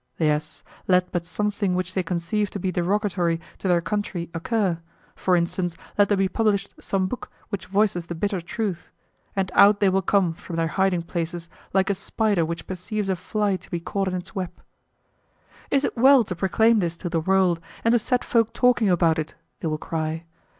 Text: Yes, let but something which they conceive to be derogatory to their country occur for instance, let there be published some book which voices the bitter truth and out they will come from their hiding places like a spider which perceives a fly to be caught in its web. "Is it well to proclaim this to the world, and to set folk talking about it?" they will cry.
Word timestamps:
Yes, 0.17 0.63
let 0.87 1.11
but 1.11 1.27
something 1.27 1.75
which 1.75 1.93
they 1.93 2.01
conceive 2.01 2.49
to 2.49 2.59
be 2.59 2.71
derogatory 2.71 3.39
to 3.59 3.67
their 3.67 3.81
country 3.81 4.31
occur 4.33 4.79
for 5.15 5.35
instance, 5.35 5.77
let 5.95 6.07
there 6.09 6.17
be 6.17 6.27
published 6.27 6.73
some 6.79 7.05
book 7.05 7.29
which 7.49 7.67
voices 7.67 8.07
the 8.07 8.15
bitter 8.15 8.41
truth 8.41 8.89
and 9.35 9.51
out 9.53 9.79
they 9.79 9.89
will 9.89 10.01
come 10.01 10.33
from 10.33 10.55
their 10.55 10.69
hiding 10.69 11.03
places 11.03 11.49
like 11.71 11.87
a 11.91 11.93
spider 11.93 12.43
which 12.43 12.65
perceives 12.65 13.09
a 13.09 13.15
fly 13.15 13.57
to 13.57 13.69
be 13.69 13.79
caught 13.79 14.07
in 14.07 14.15
its 14.15 14.33
web. 14.33 14.63
"Is 15.69 15.85
it 15.85 15.95
well 15.95 16.23
to 16.23 16.35
proclaim 16.35 16.79
this 16.79 16.97
to 16.97 17.07
the 17.07 17.19
world, 17.21 17.59
and 17.85 17.91
to 17.91 17.99
set 17.99 18.23
folk 18.23 18.53
talking 18.53 18.89
about 18.89 19.19
it?" 19.19 19.35
they 19.59 19.67
will 19.67 19.77
cry. 19.77 20.25